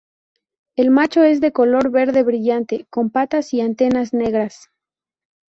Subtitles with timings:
[0.75, 4.67] El macho es de color verde brillante, con patas y antenas negras.